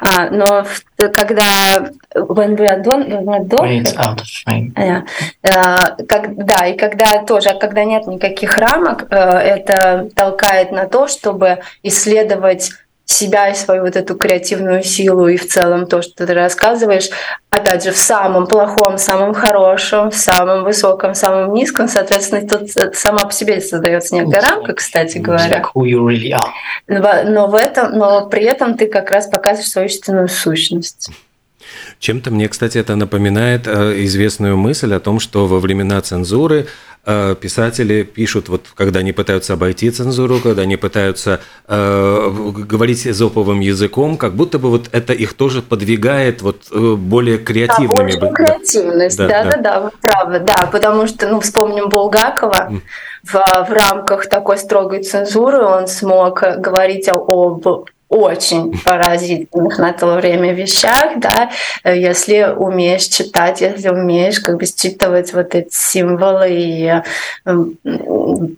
[0.00, 4.72] А, но когда when we are done, when it's out of frame.
[4.76, 5.06] Yeah.
[5.44, 11.06] Uh, как, да, и когда тоже, когда нет никаких рамок, uh, это толкает на то,
[11.06, 12.72] чтобы исследовать
[13.05, 17.09] себя и свою вот эту креативную силу и в целом то, что ты рассказываешь,
[17.49, 23.25] опять же, в самом плохом, самом хорошем, в самом высоком, самом низком, соответственно, тут сама
[23.25, 25.63] по себе создается некая рамка, кстати говоря.
[25.75, 26.47] Who you really are.
[26.87, 31.09] Но, но в этом, но при этом ты как раз показываешь свою истинную сущность.
[31.99, 36.67] Чем-то мне, кстати, это напоминает э, известную мысль о том, что во времена цензуры
[37.05, 43.59] э, писатели пишут, вот когда они пытаются обойти цензуру, когда они пытаются э, говорить эзоповым
[43.59, 48.13] языком, как будто бы вот это их тоже подвигает вот э, более креативными.
[48.19, 52.81] Да, креативность, да-да-да, вы правы, да, потому что, ну, вспомним Булгакова, mm.
[53.23, 57.29] в, в рамках такой строгой цензуры он смог говорить об
[58.13, 61.49] очень поразительных на то время вещах, да,
[61.83, 66.93] если умеешь читать, если умеешь как бы считывать вот эти символы и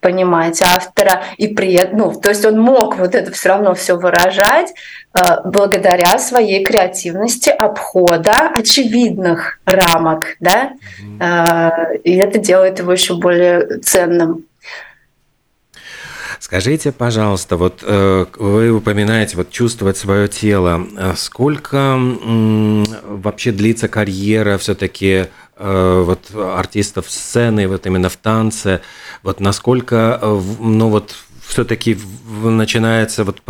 [0.02, 3.96] понимать автора, и при этом, ну, то есть он мог вот это все равно все
[3.96, 4.74] выражать
[5.14, 10.74] э, благодаря своей креативности обхода очевидных рамок, да,
[11.20, 12.02] mm-hmm.
[12.04, 14.46] и это делает его еще более ценным.
[16.40, 20.86] Скажите, пожалуйста, вот э, вы упоминаете вот чувствовать свое тело.
[20.98, 28.82] Э, сколько вообще длится карьера все-таки э, вот артистов сцены, вот именно в танце?
[29.24, 31.16] Вот насколько, ну вот
[31.48, 31.98] все-таки
[32.44, 33.42] начинается, вот,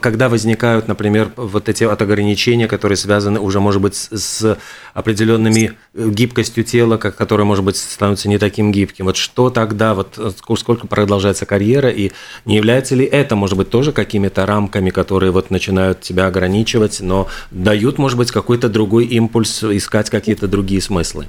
[0.00, 4.58] когда возникают, например, вот эти от ограничения, которые связаны уже, может быть, с
[4.94, 9.06] определенными э, гибкостью тела, которое, может быть, становится не таким гибким.
[9.06, 12.12] Вот что тогда, вот э, сколько продолжается карьера, и
[12.44, 17.28] не является ли это, может быть, тоже какими-то рамками, которые вот начинают тебя ограничивать, но
[17.50, 21.26] дают, может быть, какой-то другой импульс, искать какие-то другие смыслы?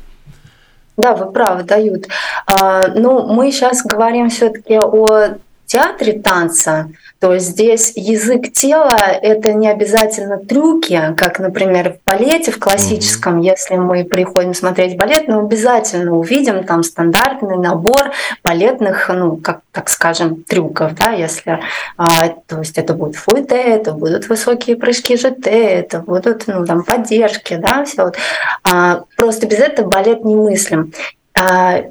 [0.97, 2.07] Да, вы правы, дают.
[2.45, 5.37] А, ну, мы сейчас говорим все-таки о
[5.69, 12.59] театре танца, то здесь язык тела— это не обязательно трюки, как, например, в балете, в
[12.59, 13.45] классическом, mm-hmm.
[13.45, 18.11] если мы приходим смотреть балет, мы обязательно увидим там стандартный набор
[18.43, 21.59] балетных, ну, как, как скажем, трюков, да, если,
[21.97, 26.83] а, то есть это будет фуйте, это будут высокие прыжки ЖТ, это будут, ну, там,
[26.83, 28.15] поддержки, да, все вот.
[28.63, 30.93] А, просто без этого балет немыслим.
[31.37, 31.83] А,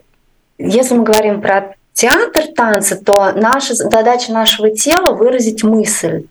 [0.58, 6.26] если мы говорим про театр танца, то наша задача нашего тела выразить мысль.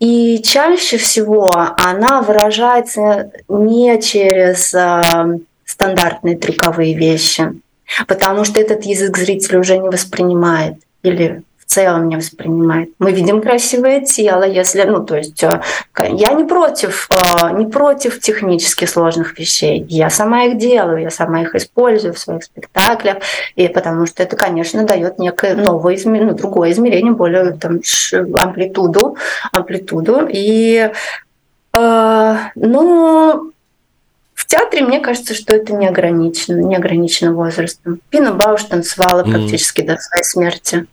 [0.00, 5.02] И чаще всего она выражается не через э,
[5.66, 7.52] стандартные трюковые вещи,
[8.06, 11.42] потому что этот язык зритель уже не воспринимает или
[11.74, 12.90] целом не воспринимает.
[12.98, 15.60] Мы видим красивое тело, если, ну, то есть э,
[15.98, 19.84] я не против, э, не против технически сложных вещей.
[19.88, 23.16] Я сама их делаю, я сама их использую в своих спектаклях,
[23.56, 27.80] и потому что это, конечно, дает некое новое измерение, ну, другое измерение, более там,
[28.38, 29.16] амплитуду,
[29.52, 30.28] амплитуду.
[30.30, 30.90] И,
[31.76, 33.50] э, ну,
[34.34, 38.00] в театре, мне кажется, что это не ограничено, не ограничено возрастом.
[38.10, 39.30] Пина Бауш танцевала mm.
[39.30, 40.86] практически до своей смерти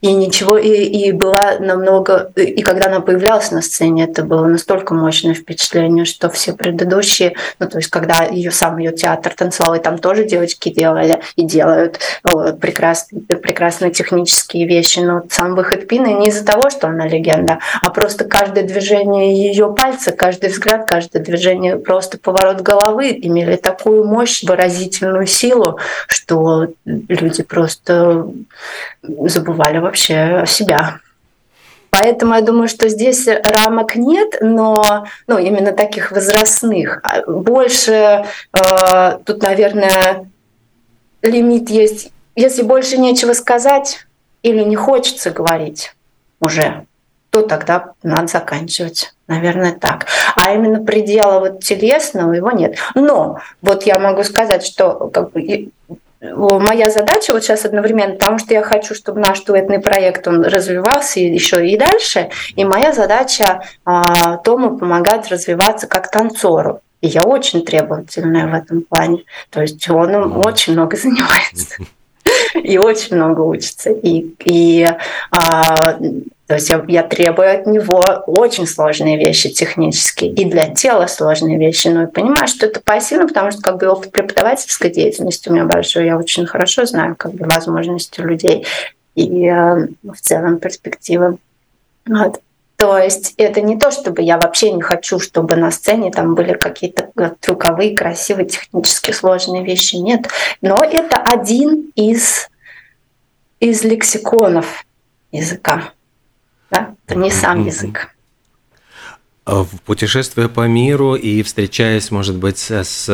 [0.00, 4.94] и ничего, и, и была намного, и когда она появлялась на сцене, это было настолько
[4.94, 9.78] мощное впечатление, что все предыдущие, ну то есть когда ее сам ее театр танцевал, и
[9.78, 12.00] там тоже девочки делали и делают
[12.60, 17.90] прекрасные, прекрасные технические вещи, но сам выход Пины не из-за того, что она легенда, а
[17.90, 24.42] просто каждое движение ее пальца, каждый взгляд, каждое движение, просто поворот головы имели такую мощь,
[24.44, 28.26] выразительную силу, что люди просто
[29.02, 31.00] забывали вообще себя.
[31.90, 37.00] Поэтому я думаю, что здесь рамок нет, но ну, именно таких возрастных.
[37.02, 40.30] А больше э, тут, наверное,
[41.22, 42.12] лимит есть.
[42.36, 44.06] Если больше нечего сказать
[44.44, 45.92] или не хочется говорить
[46.38, 46.86] уже,
[47.30, 49.12] то тогда надо заканчивать.
[49.26, 50.06] Наверное, так.
[50.36, 52.78] А именно предела вот телесного его нет.
[52.94, 55.70] Но вот я могу сказать, что как бы,
[56.20, 61.20] моя задача вот сейчас одновременно, потому что я хочу, чтобы наш дуэтный проект он развивался
[61.20, 66.80] еще и дальше, и моя задача а, Тому помогать развиваться как танцору.
[67.00, 69.24] И я очень требовательная в этом плане.
[69.48, 71.76] То есть он очень много занимается
[72.54, 73.90] и очень много учится.
[73.90, 74.86] И, и
[75.30, 75.98] а,
[76.50, 81.58] то есть я, я требую от него очень сложные вещи технические и для тела сложные
[81.58, 81.86] вещи.
[81.86, 85.64] Но я понимаю, что это посильно, потому что как бы опыт преподавательской деятельности у меня
[85.64, 86.06] большой.
[86.06, 88.66] Я очень хорошо знаю как бы возможности людей
[89.14, 91.38] и э, в целом перспективы.
[92.04, 92.40] Вот.
[92.74, 96.54] То есть это не то, чтобы я вообще не хочу, чтобы на сцене там были
[96.54, 99.94] какие-то трюковые, красивые, технически сложные вещи.
[99.94, 100.26] Нет.
[100.62, 102.50] Но это один из,
[103.60, 104.84] из лексиконов
[105.30, 105.92] языка.
[106.70, 106.94] Да?
[107.06, 108.14] Это не сам язык.
[109.50, 113.06] В путешествуя по миру и встречаясь, может быть, с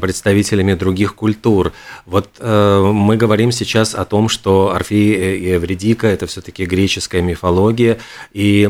[0.00, 1.74] представителями других культур,
[2.06, 7.98] вот э, мы говорим сейчас о том, что Орфей и Эвредика– это все-таки греческая мифология,
[8.32, 8.66] и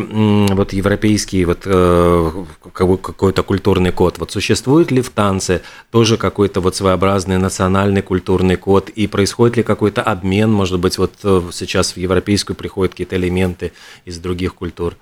[0.50, 4.18] вот европейский вот э, какой-то культурный код.
[4.18, 9.62] Вот существует ли в танце тоже какой-то вот своеобразный национальный культурный код, и происходит ли
[9.62, 13.70] какой-то обмен, может быть, вот э, сейчас в европейскую приходят какие-то элементы
[14.04, 14.96] из других культур?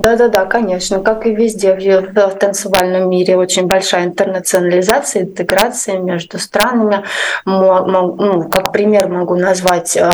[0.00, 1.00] Да-да-да, конечно.
[1.00, 7.04] Как и везде в танцевальном мире очень большая интернационализация, интеграция между странами.
[7.44, 10.10] Ну, как пример могу назвать э,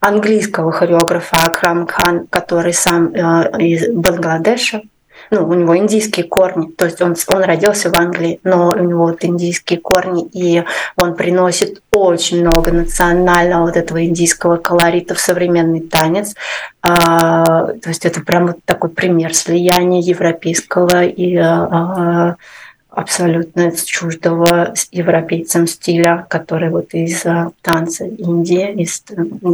[0.00, 4.82] английского хореографа Акрам Хан, который сам э, из Бангладеша,
[5.30, 9.06] ну, у него индийские корни, то есть он, он родился в Англии, но у него
[9.06, 10.64] вот индийские корни, и
[10.96, 16.34] он приносит очень много национального вот этого индийского колорита в современный танец.
[16.82, 22.36] А, то есть это прям вот такой пример слияния европейского и а,
[22.96, 29.04] абсолютно чуждого европейцам стиля, который вот из а, танца Индии, из,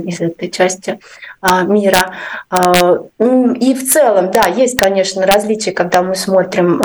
[0.07, 1.01] из этой части
[1.41, 2.13] а, мира.
[2.51, 6.81] А, и в целом, да, есть, конечно, различия, когда мы смотрим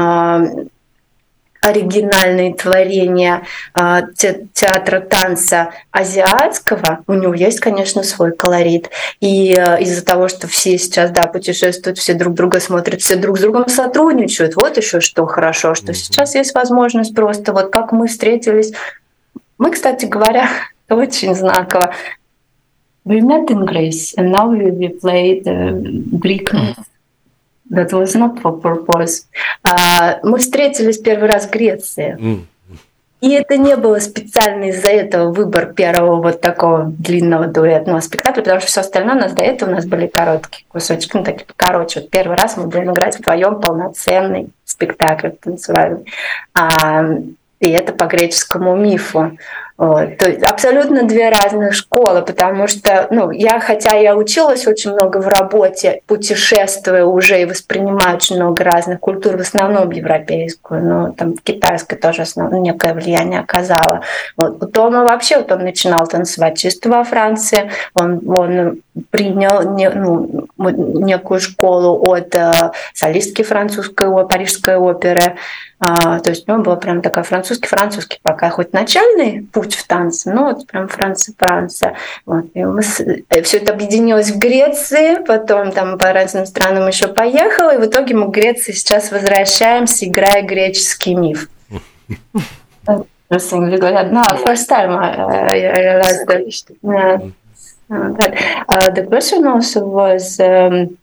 [1.61, 3.43] оригинальные творения
[3.75, 4.01] э,
[4.53, 8.89] театра танца азиатского, у него есть, конечно, свой колорит.
[9.19, 13.37] И э, из-за того, что все сейчас да, путешествуют, все друг друга смотрят, все друг
[13.37, 15.95] с другом сотрудничают, вот еще что хорошо, что mm-hmm.
[15.95, 18.73] сейчас есть возможность просто вот как мы встретились.
[19.57, 20.49] Мы, кстати говоря,
[20.89, 21.93] очень знаково.
[23.05, 25.71] We met in Greece, and now we played uh,
[26.19, 26.83] Greek mm-hmm.
[27.71, 29.25] That was not for purpose.
[29.63, 32.17] А, мы встретились первый раз в Греции.
[32.19, 32.45] Mm.
[33.19, 38.61] И это не было специально из-за этого выбор первого вот такого длинного дуэтного спектакля, потому
[38.61, 42.01] что все остальное у нас до этого у нас были короткие кусочки, ну такие короче.
[42.01, 46.05] Вот первый раз мы будем играть вдвоем полноценный спектакль танцевальный.
[46.53, 47.05] А,
[47.59, 49.35] и это по греческому мифу.
[49.77, 50.17] Вот.
[50.17, 55.19] То есть абсолютно две разных школы, потому что, ну, я, хотя я училась очень много
[55.19, 61.35] в работе, путешествуя уже и воспринимаю очень много разных культур, в основном европейскую, но там
[61.37, 62.51] китайская тоже основ...
[62.53, 64.01] некое влияние оказала.
[64.35, 64.63] Вот.
[64.63, 70.47] У Тома вообще, вот он начинал танцевать чисто во Франции, он, он принял не, ну,
[70.57, 75.35] некую школу от э, солистки французской, парижской оперы,
[75.79, 80.31] а, то есть у него была прям такая французский-французский пока хоть начальный путь в танце,
[80.31, 81.95] но вот прям Франция-Франция.
[82.25, 82.45] Вот.
[82.53, 82.99] И мы с...
[82.99, 87.85] Э, все это объединилось в Греции, потом там по разным странам еще поехала, и в
[87.85, 91.49] итоге мы в Греции сейчас возвращаемся, играя греческий миф.
[93.29, 95.13] Говорят, no, first time I,
[95.51, 97.33] I realized that.
[97.89, 100.97] Uh, the question also was um,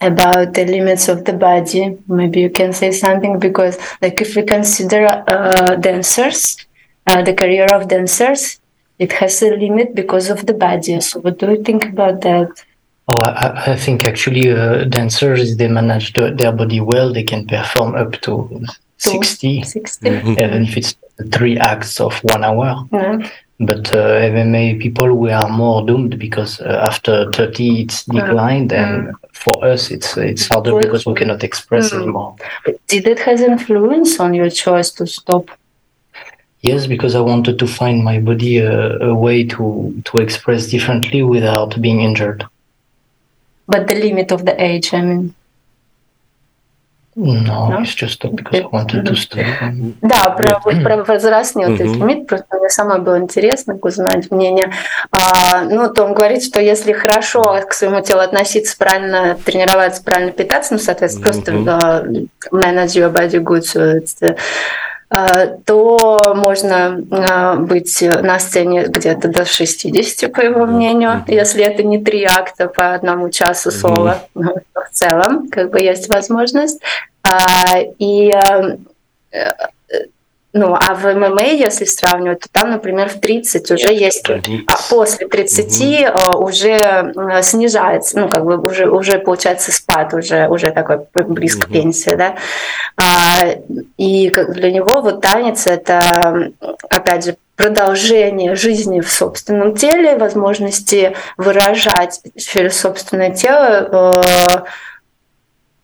[0.00, 1.98] about the limits of the body.
[2.06, 6.58] Maybe you can say something because, like, if we consider uh, dancers,
[7.06, 8.60] uh, the career of dancers,
[8.98, 11.00] it has a limit because of the body.
[11.00, 12.64] So, what do you think about that?
[13.08, 17.46] Oh, I, I think actually, uh, dancers, they manage the, their body well, they can
[17.46, 18.64] perform up to
[18.96, 20.08] 60, 60.
[20.08, 20.96] even if it's
[21.32, 22.86] three acts of one hour.
[22.92, 23.30] Yeah.
[23.60, 28.82] But uh, MMA people, we are more doomed because uh, after 30, it's declined, mm.
[28.82, 32.02] and for us, it's it's harder because we cannot express mm.
[32.02, 32.34] anymore.
[32.88, 35.50] Did it have influence on your choice to stop?
[36.68, 39.64] Yes, because I wanted to find my body a, a way to
[40.06, 42.40] to express differently without being injured.
[43.66, 45.34] but the limit of the age, I mean.
[47.16, 49.44] No, no, it's just because I wanted to study.
[50.02, 54.72] Да, про, про возрастной вот этот лимит, просто мне самое было интересно узнать мнение.
[55.12, 60.32] А, ну, то он говорит, что если хорошо к своему телу относиться, правильно тренироваться, правильно
[60.32, 64.18] питаться, ну, соответственно, просто uh, manage your body good, so it's,
[65.64, 72.24] то можно быть на сцене где-то до 60, по его мнению, если это не три
[72.24, 74.62] акта по одному часу соло, mm-hmm.
[74.74, 76.80] в целом, как бы есть возможность.
[77.98, 78.34] И
[80.56, 85.26] ну, а в ММА, если сравнивать, то там, например, в 30 уже есть, а после
[85.26, 86.44] 30 угу.
[86.44, 91.66] уже снижается, ну, как бы уже, уже получается спад, уже, уже такой близко угу.
[91.66, 92.36] к пенсии, да.
[92.96, 93.40] А,
[93.98, 96.52] и для него вот танец это,
[96.88, 104.62] опять же, продолжение жизни в собственном теле, возможности выражать через собственное тело э,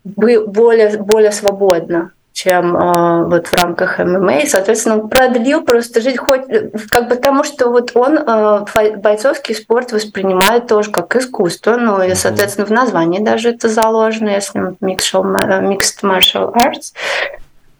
[0.05, 2.11] более, более свободно
[2.43, 4.39] чем э, вот в рамках ММА.
[4.39, 6.41] И, соответственно, он продлил просто жизнь хоть
[6.89, 8.65] как бы потому, что вот он э,
[8.97, 14.59] бойцовский спорт воспринимает тоже как искусство, ну и, соответственно, в названии даже это заложено, если
[14.81, 16.93] Mixed Martial Arts,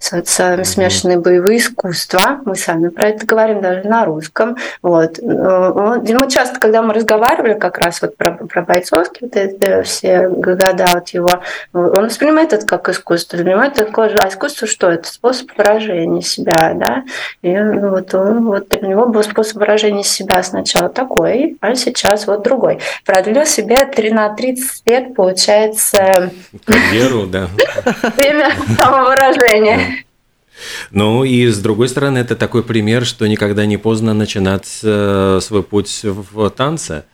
[0.02, 2.41] смешанные боевые искусства.
[2.45, 4.58] Мы сами про это говорим даже на русском.
[4.82, 5.20] Вот.
[5.22, 10.76] Мы часто, когда мы разговаривали как раз вот про, про бойцовский, вот это все года
[10.93, 11.30] вот его,
[11.74, 14.89] он воспринимает это как искусство, воспринимает это как а искусство что?
[14.89, 17.04] Это способ выражения себя, да?
[17.41, 22.43] И вот, он, вот для него был способ выражения себя сначала такой, а сейчас вот
[22.43, 22.80] другой.
[23.06, 23.78] Продлил себе
[24.12, 26.32] на 30 лет, получается...
[26.66, 27.47] Карьеру, да.
[28.18, 29.91] Время самовыражения.
[30.91, 35.64] Ну и с другой стороны, это такой пример, что никогда не поздно начинать э, свой
[35.64, 37.05] путь в танце.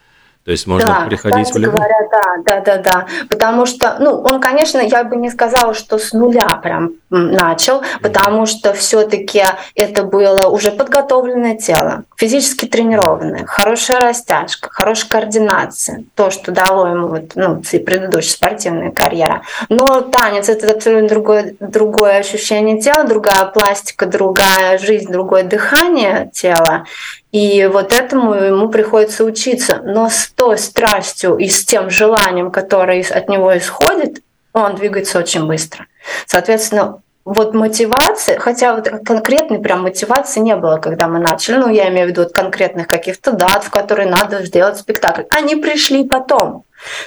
[0.47, 1.75] То есть можно да, приходить в любом...
[1.75, 3.07] говоря, да, да, да, да.
[3.27, 8.45] Потому что, ну, он, конечно, я бы не сказала, что с нуля прям начал, потому
[8.45, 9.43] что все-таки
[9.75, 17.07] это было уже подготовленное тело, физически тренированное, хорошая растяжка, хорошая координация, то, что дало ему
[17.09, 19.41] вот, ну, предыдущая спортивная карьера.
[19.67, 26.85] Но танец это абсолютно другое, другое ощущение тела, другая пластика, другая жизнь, другое дыхание тела.
[27.31, 29.81] И вот этому ему приходится учиться.
[29.83, 34.21] Но с той страстью и с тем желанием, которое от него исходит,
[34.53, 35.87] он двигается очень быстро.
[36.25, 41.89] Соответственно, вот мотивация, хотя вот конкретной прям мотивации не было, когда мы начали, ну, я
[41.89, 45.23] имею в виду вот конкретных каких-то дат, в которые надо сделать спектакль.
[45.29, 46.63] Они пришли потом.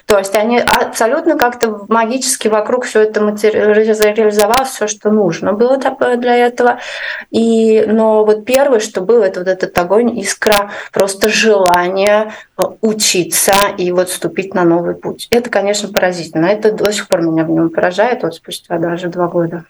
[0.06, 5.78] То есть они абсолютно как-то магически вокруг все это реализовалось, все, что нужно было
[6.16, 6.78] для этого.
[7.30, 13.54] И, но вот первое, что было, это вот этот огонь, искра, просто желание э, учиться
[13.76, 15.28] и вот вступить на новый путь.
[15.30, 16.46] Это, конечно, поразительно.
[16.46, 19.64] Это до сих пор меня в нем поражает, вот спустя даже два года.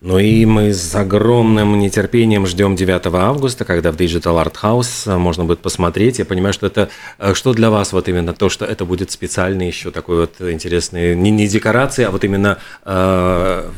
[0.00, 5.44] Ну и мы с огромным нетерпением ждем 9 августа, когда в Digital Art House можно
[5.44, 6.18] будет посмотреть.
[6.18, 9.66] Я понимаю, что это э, что для вас вот именно то, что это будет специальный
[9.66, 13.70] еще такой вот интересный, не, не декорации, а вот именно э,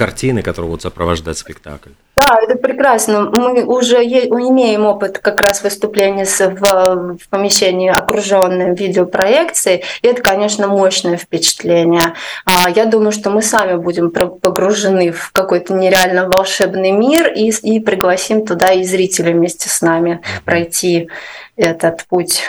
[0.00, 1.90] картины, которые будут сопровождать спектакль.
[2.16, 3.30] Да, это прекрасно.
[3.30, 9.84] Мы уже имеем опыт как раз выступления в, в помещении, окруженном видеопроекцией.
[10.00, 12.14] И это, конечно, мощное впечатление.
[12.46, 17.78] А, я думаю, что мы сами будем погружены в какой-то нереально волшебный мир и, и
[17.78, 21.10] пригласим туда и зрителей вместе с нами пройти
[21.56, 22.40] этот путь.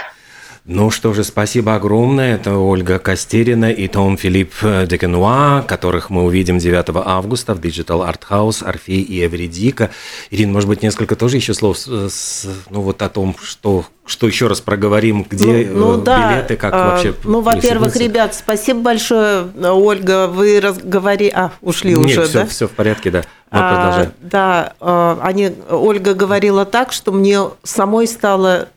[0.66, 2.36] Ну что же, спасибо огромное.
[2.36, 8.22] Это Ольга Костерина и Том Филипп Декенуа, которых мы увидим 9 августа в Digital Art
[8.30, 9.90] House, Орфей и Эвредика.
[10.30, 14.46] Ирина, может быть, несколько тоже еще слов с, ну, вот о том, что, что еще
[14.46, 19.48] раз проговорим, где ну, ну, билеты, как а, вообще Ну, во-первых, ребят, спасибо большое.
[19.64, 21.32] Ольга, вы разговари...
[21.34, 22.46] А, ушли Нет, уже, все, да?
[22.46, 23.24] все в порядке, да.
[23.50, 28.70] А, да, а, они, Ольга говорила так, что мне самой стало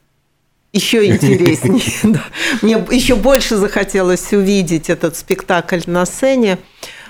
[0.74, 2.20] еще интереснее.
[2.60, 6.58] Мне еще больше захотелось увидеть этот спектакль на сцене.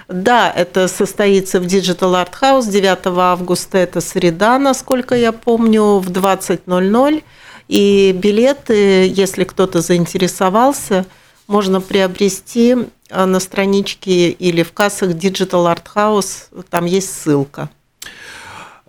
[0.06, 6.10] Да, это состоится в Digital Art House 9 августа, это среда, насколько я помню, в
[6.10, 7.22] 20.00.
[7.68, 11.06] И билеты, если кто-то заинтересовался,
[11.46, 12.76] можно приобрести
[13.10, 17.70] на страничке или в кассах Digital Art House, там есть ссылка.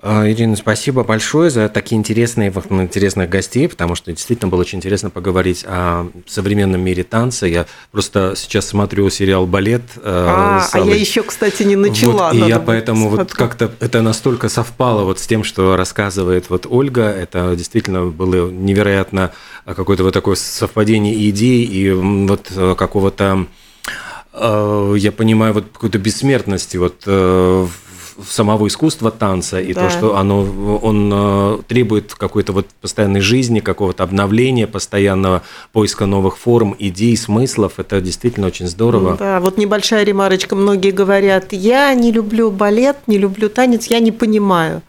[0.07, 5.09] А, Ирина, спасибо большое за такие интересные, интересных гостей, потому что действительно было очень интересно
[5.09, 7.47] поговорить о современном мире танца.
[7.47, 9.81] Я просто сейчас смотрю сериал «Балет».
[9.95, 12.31] Э, а, а я еще, кстати, не начала.
[12.31, 16.67] Вот, и я поэтому вот как-то это настолько совпало вот с тем, что рассказывает вот
[16.69, 17.05] Ольга.
[17.09, 19.31] Это действительно было невероятно
[19.65, 23.47] какое-то вот такое совпадение идей и вот какого-то
[24.37, 27.67] Э, я понимаю вот какую-то бессмертность вот э,
[28.27, 29.83] самого искусства танца и да.
[29.83, 30.41] то, что оно,
[30.81, 35.41] он э, требует какой-то вот постоянной жизни, какого-то обновления, постоянного
[35.71, 37.73] поиска новых форм, идей, смыслов.
[37.77, 39.17] Это действительно очень здорово.
[39.17, 40.55] Да, вот небольшая ремарочка.
[40.55, 44.81] Многие говорят, я не люблю балет, не люблю танец, я не понимаю.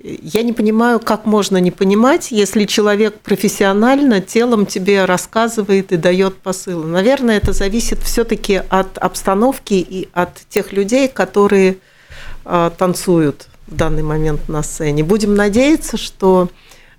[0.00, 6.36] Я не понимаю, как можно не понимать, если человек профессионально телом тебе рассказывает и дает
[6.36, 6.86] посылы.
[6.86, 11.78] Наверное, это зависит все-таки от обстановки и от тех людей, которые
[12.78, 15.04] танцуют в данный момент на сцене.
[15.04, 16.48] Будем надеяться, что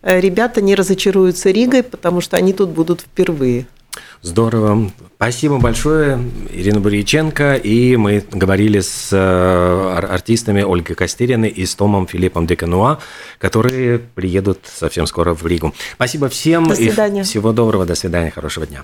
[0.02, 3.68] э, ребята не разочаруются Ригой, потому что они тут будут впервые.
[4.22, 4.92] Здорово.
[5.16, 6.20] Спасибо большое,
[6.52, 7.56] Ирина Буриченко.
[7.56, 13.00] И мы говорили с э, артистами Ольгой Костериной и с Томом Филиппом Декануа,
[13.38, 15.74] которые приедут совсем скоро в Ригу.
[15.96, 16.68] Спасибо всем.
[16.68, 17.22] До свидания.
[17.22, 17.86] И всего доброго.
[17.86, 18.30] До свидания.
[18.30, 18.84] Хорошего дня.